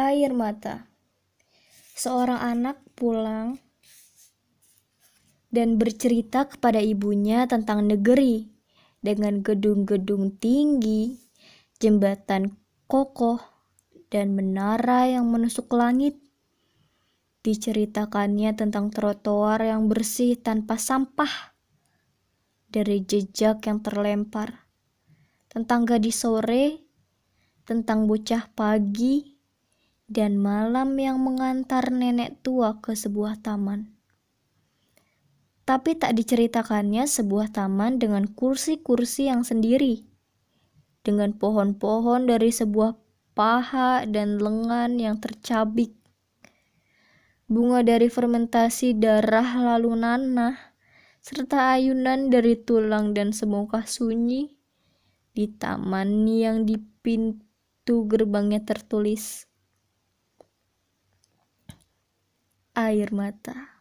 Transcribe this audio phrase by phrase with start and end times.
[0.00, 0.88] Air mata.
[1.92, 3.60] Seorang anak pulang
[5.52, 8.48] dan bercerita kepada ibunya tentang negeri
[9.04, 11.20] dengan gedung-gedung tinggi,
[11.76, 12.56] jembatan
[12.88, 13.44] kokoh,
[14.08, 16.16] dan menara yang menusuk langit.
[17.44, 21.52] Diceritakannya tentang trotoar yang bersih tanpa sampah,
[22.72, 24.64] dari jejak yang terlempar,
[25.52, 26.88] tentang gadis sore,
[27.68, 29.39] tentang bocah pagi,
[30.10, 33.94] dan malam yang mengantar nenek tua ke sebuah taman.
[35.62, 40.02] Tapi tak diceritakannya sebuah taman dengan kursi-kursi yang sendiri,
[41.06, 42.98] dengan pohon-pohon dari sebuah
[43.38, 45.94] paha dan lengan yang tercabik
[47.50, 50.54] bunga dari fermentasi darah lalu nanah,
[51.18, 54.54] serta ayunan dari tulang dan semongkah sunyi
[55.34, 59.49] di taman yang di pintu gerbangnya tertulis
[62.88, 63.79] air mata.